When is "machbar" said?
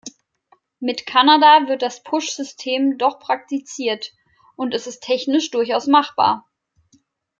5.85-6.49